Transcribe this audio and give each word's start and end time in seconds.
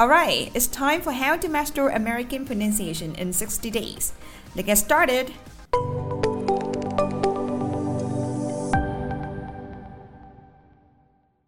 Alright, 0.00 0.50
it's 0.54 0.66
time 0.66 1.02
for 1.02 1.12
how 1.12 1.36
to 1.36 1.48
master 1.48 1.88
American 1.88 2.46
pronunciation 2.46 3.14
in 3.14 3.32
60 3.32 3.70
days. 3.70 4.12
Let's 4.54 4.66
get 4.66 4.78
started! 4.78 5.26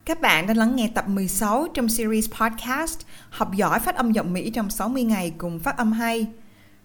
Các 0.04 0.20
bạn 0.20 0.46
đang 0.46 0.56
lắng 0.56 0.76
nghe 0.76 0.90
tập 0.94 1.08
16 1.08 1.66
trong 1.74 1.88
series 1.88 2.28
podcast 2.40 2.98
Học 3.30 3.54
giỏi 3.54 3.80
phát 3.80 3.96
âm 3.96 4.12
giọng 4.12 4.32
Mỹ 4.32 4.50
trong 4.50 4.70
60 4.70 5.04
ngày 5.04 5.34
cùng 5.38 5.58
phát 5.58 5.76
âm 5.76 5.92
hay. 5.92 6.26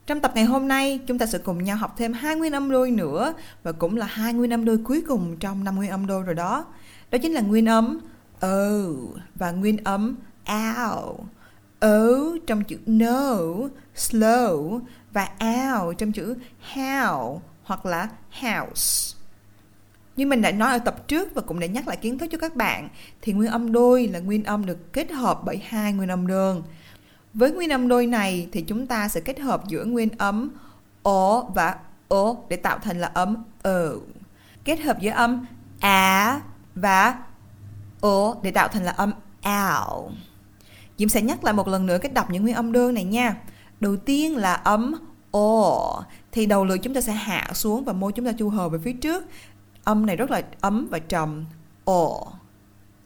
Trong 0.06 0.20
tập 0.20 0.32
ngày 0.36 0.46
hôm 0.46 0.68
nay, 0.68 1.00
chúng 1.08 1.18
ta 1.18 1.26
sẽ 1.26 1.38
cùng 1.38 1.64
nhau 1.64 1.78
học 1.78 1.96
thêm 1.98 2.14
hai 2.14 2.36
nguyên 2.36 2.54
âm 2.54 2.72
đôi 2.72 2.92
nữa 2.92 3.34
và 3.64 3.72
cũng 3.72 3.98
là 3.98 4.06
hai 4.06 4.34
nguyên 4.34 4.54
âm 4.54 4.66
đôi 4.66 4.78
cuối 4.78 5.04
cùng 5.08 5.38
trong 5.38 5.64
năm 5.64 5.76
nguyên 5.76 5.92
âm 5.92 6.08
đôi 6.08 6.24
rồi 6.24 6.36
đó. 6.36 6.66
Đó 7.12 7.18
chính 7.22 7.34
là 7.34 7.42
nguyên 7.42 7.66
âm 7.66 8.00
o 8.40 8.48
và 9.36 9.52
nguyên 9.52 9.78
âm 9.84 10.16
ow. 10.46 11.16
O 11.80 11.88
trong 12.48 12.64
chữ 12.64 12.78
no, 12.86 13.38
slow 13.96 14.80
và 15.14 15.30
ao 15.38 15.94
trong 15.94 16.12
chữ 16.12 16.36
how 16.74 17.40
hoặc 17.64 17.86
là 17.86 18.10
house. 18.32 19.16
Như 20.16 20.26
mình 20.26 20.42
đã 20.42 20.52
nói 20.52 20.72
ở 20.72 20.80
tập 20.80 21.08
trước 21.08 21.36
và 21.36 21.42
cũng 21.42 21.60
đã 21.60 21.68
nhắc 21.68 21.88
lại 21.88 21.98
kiến 21.98 22.18
thức 22.18 22.28
cho 22.32 22.38
các 22.38 22.56
bạn 22.56 22.90
thì 23.22 23.34
nguyên 23.34 23.52
âm 23.52 23.72
đôi 23.72 24.08
là 24.08 24.20
nguyên 24.20 24.44
âm 24.44 24.66
được 24.66 24.94
kết 24.94 25.12
hợp 25.12 25.40
bởi 25.44 25.62
hai 25.68 25.94
nguyên 25.94 26.10
âm 26.10 26.28
đơn. 26.28 26.64
Với 27.34 27.52
nguyên 27.52 27.70
âm 27.70 27.88
đôi 27.88 28.08
này 28.08 28.48
thì 28.52 28.62
chúng 28.62 28.88
ta 28.88 29.08
sẽ 29.08 29.22
kết 29.22 29.40
hợp 29.40 29.68
giữa 29.68 29.86
nguyên 29.86 30.10
âm 30.18 30.50
o 31.04 31.42
và 31.42 31.76
o 32.08 32.36
để 32.50 32.56
tạo 32.56 32.80
thành 32.80 33.00
là 33.00 33.08
âm 33.08 33.44
o. 33.64 33.80
Kết 34.64 34.80
hợp 34.80 35.00
giữa 35.00 35.12
âm 35.12 35.46
a 35.80 36.42
và 36.76 37.16
o 38.02 38.36
để 38.42 38.52
tạo 38.52 38.68
thành 38.68 38.84
là 38.84 38.92
âm 38.92 39.12
ao. 39.42 40.12
Diễm 41.00 41.10
sẽ 41.10 41.22
nhắc 41.22 41.44
lại 41.44 41.54
một 41.54 41.68
lần 41.68 41.86
nữa 41.86 41.98
cách 41.98 42.14
đọc 42.14 42.32
những 42.32 42.44
nguyên 42.44 42.56
âm 42.56 42.72
đơn 42.72 42.94
này 42.94 43.04
nha. 43.04 43.36
Đầu 43.80 43.98
tiên 43.98 44.38
là 44.38 44.54
âm 44.54 44.96
o 45.32 46.04
thì 46.32 46.46
đầu 46.46 46.66
lưỡi 46.66 46.78
chúng 46.78 46.94
ta 46.94 47.02
sẽ 47.02 47.14
hạ 47.14 47.52
xuống 47.54 47.84
và 47.84 47.94
môi 47.94 48.12
chúng 48.12 48.26
ta 48.26 48.32
chu 48.32 48.50
hờ 48.50 48.70
về 48.70 48.80
phía 48.84 48.94
trước. 48.94 49.26
Âm 49.84 50.06
này 50.06 50.16
rất 50.16 50.32
là 50.32 50.42
ấm 50.62 50.88
và 50.92 51.00
trầm. 51.00 51.46
O 51.86 52.10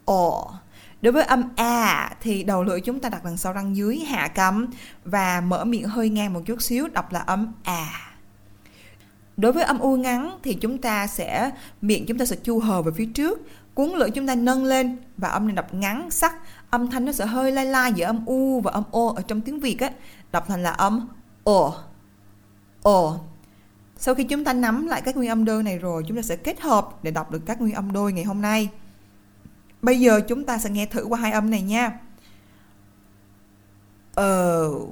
o 0.04 0.54
đối 1.02 1.12
với 1.12 1.24
âm 1.24 1.42
a 1.56 2.10
thì 2.20 2.44
đầu 2.44 2.64
lưỡi 2.64 2.80
chúng 2.80 3.00
ta 3.00 3.08
đặt 3.08 3.24
đằng 3.24 3.36
sau 3.36 3.52
răng 3.52 3.76
dưới, 3.76 3.98
hạ 3.98 4.28
cằm 4.28 4.66
và 5.04 5.40
mở 5.40 5.64
miệng 5.64 5.88
hơi 5.88 6.08
ngang 6.08 6.32
một 6.32 6.40
chút 6.46 6.62
xíu, 6.62 6.88
đọc 6.88 7.12
là 7.12 7.20
âm 7.20 7.52
a. 7.62 7.86
Đối 9.36 9.52
với 9.52 9.64
âm 9.64 9.78
u 9.78 9.96
ngắn 9.96 10.38
thì 10.42 10.54
chúng 10.54 10.78
ta 10.78 11.06
sẽ, 11.06 11.50
miệng 11.82 12.06
chúng 12.06 12.18
ta 12.18 12.24
sẽ 12.24 12.36
chu 12.36 12.58
hờ 12.58 12.82
về 12.82 12.92
phía 12.96 13.06
trước, 13.06 13.40
cuốn 13.74 13.90
lưỡi 13.90 14.10
chúng 14.10 14.26
ta 14.26 14.34
nâng 14.34 14.64
lên 14.64 14.96
và 15.16 15.28
âm 15.28 15.46
này 15.46 15.56
đọc 15.56 15.74
ngắn, 15.74 16.10
sắc 16.10 16.34
âm 16.74 16.90
thanh 16.90 17.04
nó 17.04 17.12
sẽ 17.12 17.26
hơi 17.26 17.52
lai 17.52 17.66
lai 17.66 17.92
giữa 17.92 18.04
âm 18.04 18.26
u 18.26 18.60
và 18.60 18.70
âm 18.70 18.84
o 18.90 19.12
ở 19.16 19.22
trong 19.22 19.40
tiếng 19.40 19.60
việt 19.60 19.80
á 19.80 19.90
đọc 20.32 20.44
thành 20.48 20.62
là 20.62 20.70
âm 20.70 21.08
ồ 21.44 21.74
ồ 22.82 23.18
sau 23.96 24.14
khi 24.14 24.24
chúng 24.24 24.44
ta 24.44 24.52
nắm 24.52 24.86
lại 24.86 25.02
các 25.04 25.16
nguyên 25.16 25.28
âm 25.28 25.44
đơn 25.44 25.64
này 25.64 25.78
rồi, 25.78 26.04
chúng 26.08 26.16
ta 26.16 26.22
sẽ 26.22 26.36
kết 26.36 26.60
hợp 26.60 26.88
để 27.02 27.10
đọc 27.10 27.30
được 27.30 27.42
các 27.46 27.60
nguyên 27.60 27.74
âm 27.74 27.92
đôi 27.92 28.12
ngày 28.12 28.24
hôm 28.24 28.42
nay. 28.42 28.68
Bây 29.82 30.00
giờ 30.00 30.20
chúng 30.28 30.44
ta 30.44 30.58
sẽ 30.58 30.70
nghe 30.70 30.86
thử 30.86 31.04
qua 31.04 31.18
hai 31.20 31.32
âm 31.32 31.50
này 31.50 31.62
nha. 31.62 32.00
Oh. 34.20 34.88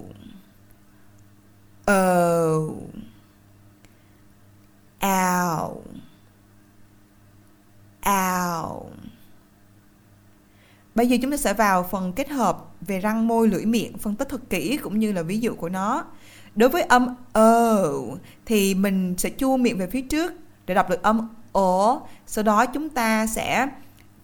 Oh. 1.91 2.77
Ow. 5.01 5.83
Ow. 8.03 8.85
Bây 11.03 11.09
giờ 11.09 11.17
chúng 11.23 11.31
ta 11.31 11.37
sẽ 11.37 11.55
vào 11.55 11.83
phần 11.83 12.13
kết 12.13 12.29
hợp 12.29 12.65
về 12.81 13.01
răng 13.01 13.29
môi 13.29 13.49
lưỡi 13.49 13.65
miệng, 13.65 13.99
phân 13.99 14.15
tích 14.15 14.29
thật 14.29 14.41
kỹ 14.51 14.77
cũng 14.77 14.99
như 14.99 15.13
là 15.13 15.23
ví 15.23 15.41
dụ 15.41 15.55
của 15.55 15.69
nó. 15.69 16.05
Đối 16.55 16.69
với 16.69 16.83
âm 16.83 17.15
ơ 17.33 17.93
thì 18.47 18.75
mình 18.75 19.15
sẽ 19.19 19.31
chu 19.31 19.57
miệng 19.57 19.79
về 19.79 19.87
phía 19.87 20.01
trước 20.01 20.33
để 20.67 20.75
đọc 20.75 20.91
được 20.91 21.03
âm 21.03 21.29
ổ. 21.53 22.03
Sau 22.27 22.45
đó 22.45 22.67
chúng 22.67 22.89
ta 22.89 23.27
sẽ 23.27 23.69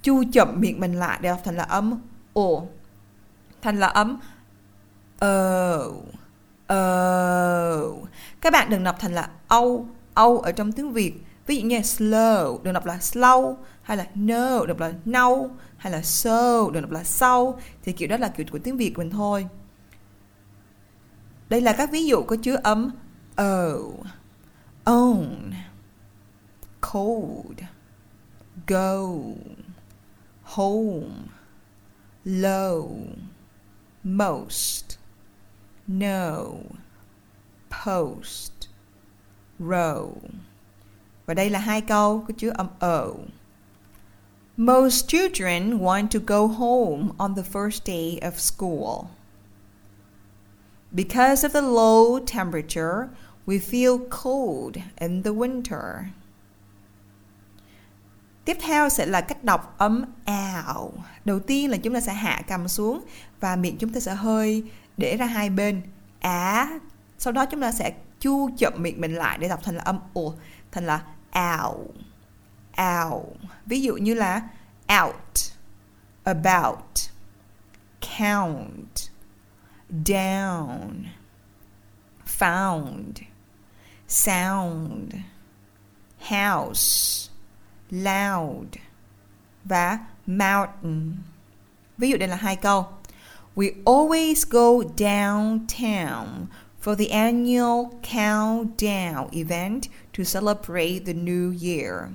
chu 0.02 0.22
chậm 0.32 0.60
miệng 0.60 0.80
mình 0.80 0.94
lại 0.94 1.18
để 1.22 1.28
đọc 1.28 1.40
thành 1.44 1.56
là 1.56 1.62
âm 1.62 2.00
ồ 2.32 2.66
Thành 3.62 3.80
là 3.80 3.86
âm 3.86 4.20
ơ 5.18 5.90
ờ. 6.66 7.92
Các 8.40 8.52
bạn 8.52 8.70
đừng 8.70 8.84
đọc 8.84 8.96
thành 9.00 9.14
là 9.14 9.28
âu 9.48 9.86
âu 10.14 10.38
ở 10.38 10.52
trong 10.52 10.72
tiếng 10.72 10.92
Việt. 10.92 11.14
Ví 11.46 11.56
dụ 11.56 11.66
như 11.66 11.78
slow 11.78 12.58
đừng 12.62 12.74
đọc 12.74 12.86
là 12.86 12.96
slow 12.96 13.54
hay 13.88 13.96
là 13.96 14.06
no 14.14 14.66
đọc 14.66 14.78
là 14.78 14.92
no 15.04 15.30
hay 15.76 15.92
là 15.92 16.02
so 16.02 16.70
được 16.70 16.80
đọc 16.80 16.90
là 16.90 17.04
sau 17.04 17.60
thì 17.82 17.92
kiểu 17.92 18.08
đó 18.08 18.16
là 18.16 18.28
kiểu 18.28 18.46
của 18.52 18.58
tiếng 18.58 18.76
Việt 18.76 18.98
mình 18.98 19.10
thôi. 19.10 19.48
Đây 21.48 21.60
là 21.60 21.72
các 21.72 21.90
ví 21.92 22.06
dụ 22.06 22.22
có 22.22 22.36
chứa 22.42 22.56
âm 22.62 22.90
o, 23.36 23.72
oh, 23.72 24.06
own, 24.84 25.52
cold, 26.80 27.60
go, 28.66 29.02
home, 30.42 31.06
low, 32.24 32.88
most, 34.04 34.84
no, 35.86 36.36
post, 37.84 38.52
row. 39.58 40.10
Và 41.26 41.34
đây 41.34 41.50
là 41.50 41.58
hai 41.58 41.80
câu 41.80 42.24
có 42.28 42.34
chứa 42.36 42.50
âm 42.50 42.66
o. 42.78 43.02
Oh. 43.02 43.16
Most 44.60 45.06
children 45.06 45.78
want 45.78 46.10
to 46.10 46.18
go 46.18 46.48
home 46.48 47.14
on 47.16 47.36
the 47.36 47.44
first 47.44 47.84
day 47.84 48.18
of 48.20 48.40
school. 48.40 49.08
Because 50.92 51.44
of 51.44 51.52
the 51.52 51.62
low 51.62 52.18
temperature, 52.18 53.08
we 53.46 53.60
feel 53.60 54.00
cold 54.10 54.76
in 55.00 55.22
the 55.22 55.30
winter. 55.30 56.10
Tiếp 58.44 58.56
theo 58.60 58.88
sẽ 58.88 59.06
là 59.06 59.20
cách 59.20 59.44
đọc 59.44 59.74
âm 59.78 60.04
ảo. 60.24 60.92
Đầu 61.24 61.40
tiên 61.40 61.70
là 61.70 61.76
chúng 61.76 61.94
ta 61.94 62.00
sẽ 62.00 62.12
hạ 62.12 62.42
cầm 62.48 62.68
xuống 62.68 63.04
và 63.40 63.56
miệng 63.56 63.76
chúng 63.78 63.92
ta 63.92 64.00
sẽ 64.00 64.14
hơi 64.14 64.64
để 64.96 65.16
ra 65.16 65.26
hai 65.26 65.50
bên. 65.50 65.82
Á. 66.20 66.68
Sau 67.18 67.32
đó 67.32 67.46
chúng 67.46 67.60
ta 67.60 67.72
sẽ 67.72 67.92
chu 68.20 68.50
chậm 68.58 68.72
miệng 68.76 69.00
mình 69.00 69.14
lại 69.14 69.38
để 69.38 69.48
đọc 69.48 69.60
thành 69.62 69.76
là 69.76 69.82
âm 69.82 69.98
ồ, 70.12 70.34
thành 70.72 70.86
là 70.86 71.02
ảo. 71.30 71.86
Ảo. 72.78 73.36
Ví 73.66 73.82
dụ 73.82 73.96
như 73.96 74.14
là 74.14 74.42
out, 75.02 75.52
about, 76.24 77.10
count, 78.00 79.10
down, 79.90 81.04
found, 82.26 83.12
sound, 84.08 85.14
house, 86.18 87.30
loud 87.90 88.76
và 89.64 89.98
mountain. 90.26 91.16
Ví 91.98 92.10
dụ 92.10 92.16
đây 92.16 92.28
là 92.28 92.36
hai 92.36 92.56
câu. 92.56 92.86
We 93.56 93.70
always 93.84 94.44
go 94.50 94.82
downtown 94.96 96.46
for 96.80 96.94
the 96.98 97.08
annual 97.08 97.90
countdown 98.02 99.28
event 99.32 99.82
to 100.12 100.24
celebrate 100.24 101.00
the 101.06 101.14
new 101.14 101.52
year. 101.60 102.08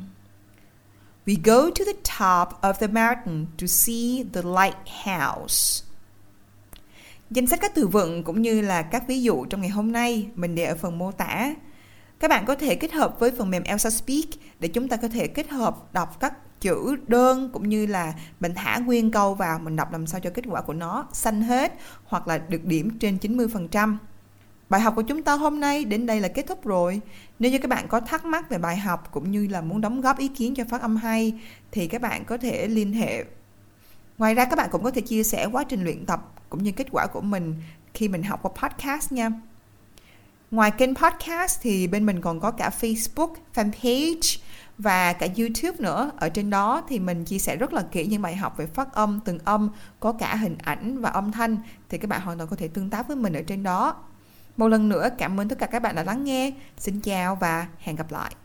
We 1.26 1.36
go 1.44 1.70
to 1.70 1.86
the 1.86 1.94
top 1.94 2.62
of 2.62 2.74
the 2.74 2.88
mountain 2.88 3.46
to 3.62 3.68
see 3.68 4.26
the 4.34 4.42
lighthouse. 4.42 5.84
Danh 7.30 7.48
sách 7.48 7.60
các 7.62 7.76
từ 7.76 7.88
vựng 7.88 8.24
cũng 8.24 8.42
như 8.42 8.62
là 8.62 8.82
các 8.82 9.08
ví 9.08 9.24
dụ 9.24 9.46
trong 9.46 9.62
ngày 9.62 9.70
hôm 9.70 9.92
nay 9.92 10.28
mình 10.36 10.56
để 10.56 10.64
ở 10.64 10.76
phần 10.76 10.98
mô 10.98 11.12
tả. 11.12 11.56
Các 12.20 12.28
bạn 12.28 12.46
có 12.46 12.56
thể 12.56 12.76
kết 12.76 12.92
hợp 12.92 13.20
với 13.20 13.32
phần 13.32 13.50
mềm 13.50 13.64
Elsa 13.64 13.90
Speak 13.90 14.26
để 14.60 14.68
chúng 14.68 14.88
ta 14.88 14.98
có 14.98 15.08
thể 15.08 15.28
kết 15.28 15.50
hợp 15.50 15.94
đọc 15.94 16.20
các 16.20 16.62
chữ 16.62 16.96
đơn 17.08 17.50
cũng 17.54 17.70
như 17.70 17.86
là 17.86 18.14
mình 18.40 18.54
thả 18.56 18.78
nguyên 18.78 19.12
câu 19.12 19.36
vào, 19.36 19.60
mình 19.60 19.76
đọc 19.76 19.92
làm 19.92 20.08
sao 20.08 20.20
cho 20.20 20.30
kết 20.30 20.46
quả 20.48 20.62
của 20.62 20.74
nó 20.74 21.08
xanh 21.14 21.42
hết 21.42 21.74
hoặc 22.06 22.28
là 22.28 22.38
được 22.38 22.66
điểm 22.66 23.00
trên 23.00 23.18
90%. 23.18 23.98
Bài 24.70 24.82
học 24.82 24.94
của 24.96 25.02
chúng 25.02 25.24
ta 25.24 25.34
hôm 25.34 25.60
nay 25.60 25.86
đến 25.86 26.06
đây 26.06 26.20
là 26.20 26.28
kết 26.28 26.48
thúc 26.48 26.66
rồi. 26.66 27.02
Nếu 27.40 27.52
như 27.52 27.60
các 27.60 27.68
bạn 27.68 27.88
có 27.88 28.00
thắc 28.00 28.26
mắc 28.26 28.50
về 28.50 28.58
bài 28.58 28.78
học 28.78 29.12
cũng 29.12 29.32
như 29.32 29.48
là 29.48 29.62
muốn 29.62 29.82
đóng 29.82 30.02
góp 30.02 30.18
ý 30.18 30.28
kiến 30.28 30.56
cho 30.56 30.64
phát 30.70 30.82
âm 30.82 30.96
hay 30.96 31.34
thì 31.72 31.88
các 31.88 32.02
bạn 32.02 32.26
có 32.26 32.38
thể 32.38 32.68
liên 32.68 32.94
hệ. 32.94 33.26
Ngoài 34.18 34.36
ra 34.36 34.46
các 34.46 34.56
bạn 34.56 34.70
cũng 34.72 34.84
có 34.84 34.92
thể 34.92 35.02
chia 35.02 35.24
sẻ 35.24 35.48
quá 35.52 35.64
trình 35.64 35.84
luyện 35.84 36.06
tập 36.06 36.34
cũng 36.50 36.64
như 36.64 36.72
kết 36.72 36.88
quả 36.92 37.08
của 37.08 37.22
mình 37.22 37.56
khi 37.94 38.08
mình 38.08 38.24
học 38.24 38.40
qua 38.42 38.52
podcast 38.70 39.12
nha. 39.12 39.32
Ngoài 40.52 40.72
kênh 40.72 40.96
podcast 40.96 41.62
thì 41.62 41.88
bên 41.88 42.06
mình 42.06 42.22
còn 42.22 42.40
có 42.40 42.52
cả 42.52 42.72
Facebook, 42.82 43.34
fanpage 43.56 44.40
và 44.78 45.14
cả 45.14 45.28
YouTube 45.38 45.78
nữa. 45.80 46.12
Ở 46.18 46.30
trên 46.30 46.50
đó 46.50 46.84
thì 46.90 47.00
mình 47.00 47.26
chia 47.26 47.40
sẻ 47.40 47.56
rất 47.56 47.74
là 47.74 47.84
kỹ 47.92 48.06
những 48.06 48.22
bài 48.22 48.36
học 48.36 48.58
về 48.58 48.66
phát 48.66 48.94
âm, 48.94 49.20
từng 49.26 49.40
âm, 49.46 49.70
có 50.00 50.12
cả 50.12 50.36
hình 50.36 50.58
ảnh 50.64 51.02
và 51.02 51.10
âm 51.10 51.32
thanh 51.32 51.58
thì 51.90 51.98
các 51.98 52.08
bạn 52.08 52.22
hoàn 52.22 52.38
toàn 52.38 52.50
có 52.50 52.56
thể 52.56 52.68
tương 52.68 52.90
tác 52.90 53.08
với 53.08 53.18
mình 53.18 53.34
ở 53.34 53.42
trên 53.48 53.64
đó. 53.64 53.96
Một 54.58 54.68
lần 54.68 54.90
nữa 54.90 55.10
cảm 55.18 55.40
ơn 55.40 55.48
tất 55.48 55.60
cả 55.60 55.66
các 55.66 55.82
bạn 55.82 55.96
đã 55.96 56.04
lắng 56.04 56.24
nghe. 56.24 56.54
Xin 56.78 57.00
chào 57.00 57.36
và 57.36 57.68
hẹn 57.80 57.96
gặp 57.96 58.12
lại. 58.12 58.36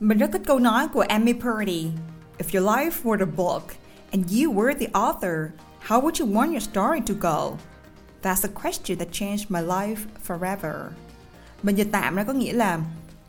Mình 0.00 0.18
rất 0.18 0.30
thích 0.32 0.42
câu 0.46 0.58
nói 0.58 0.88
của 0.88 1.04
Amy 1.08 1.32
Purdy. 1.32 1.90
If 2.38 2.60
your 2.60 2.68
life 2.68 3.02
were 3.02 3.20
a 3.20 3.30
book 3.36 3.62
and 4.10 4.32
you 4.32 4.52
were 4.52 4.74
the 4.78 4.86
author, 4.92 5.50
how 5.86 6.00
would 6.00 6.26
you 6.26 6.34
want 6.34 6.50
your 6.50 6.62
story 6.62 7.00
to 7.06 7.14
go? 7.20 7.56
That's 8.22 8.48
a 8.48 8.62
question 8.62 8.98
that 8.98 9.08
changed 9.12 9.44
my 9.48 9.60
life 9.60 9.96
forever. 10.26 10.74
Mình 11.62 11.76
dịch 11.76 11.88
tạm 11.92 12.16
ra 12.16 12.24
có 12.24 12.32
nghĩa 12.32 12.52
là 12.52 12.80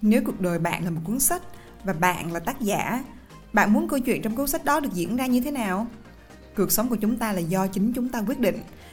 nếu 0.02 0.22
cuộc 0.26 0.42
đời 0.42 0.60
bạn 0.60 0.84
là 0.84 0.90
một 0.90 1.02
cuốn 1.04 1.20
sách 1.20 1.42
và 1.84 1.94
bạn 1.94 2.32
là 2.32 2.40
tác 2.40 2.62
giả, 2.62 3.04
bạn 3.54 3.74
muốn 3.74 3.88
câu 3.88 4.00
chuyện 4.00 4.22
trong 4.22 4.36
cuốn 4.36 4.48
sách 4.48 4.66
đó 4.66 4.80
được 4.80 4.94
diễn 4.94 5.16
ra 5.16 5.26
như 5.26 5.42
thế 5.42 5.52
nào? 5.52 5.88
Cuộc 6.56 6.72
sống 6.72 6.90
của 6.90 6.96
chúng 6.96 7.18
ta 7.18 7.34
là 7.34 7.40
do 7.40 7.68
chính 7.68 7.94
chúng 7.94 8.10
ta 8.10 8.24
quyết 8.28 8.40
định. 8.40 8.60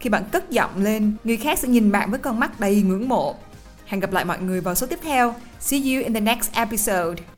khi 0.00 0.10
bạn 0.10 0.24
cất 0.32 0.50
giọng 0.50 0.82
lên, 0.82 1.12
người 1.24 1.36
khác 1.36 1.58
sẽ 1.58 1.68
nhìn 1.68 1.92
bạn 1.92 2.10
với 2.10 2.20
con 2.20 2.40
mắt 2.40 2.60
đầy 2.60 2.82
ngưỡng 2.82 3.08
mộ. 3.08 3.36
Hẹn 3.86 4.00
gặp 4.00 4.12
lại 4.12 4.24
mọi 4.24 4.38
người 4.38 4.60
vào 4.60 4.74
số 4.74 4.86
tiếp 4.86 4.98
theo. 5.02 5.34
See 5.60 5.80
you 5.80 6.02
in 6.02 6.14
the 6.14 6.20
next 6.20 6.52
episode. 6.52 7.35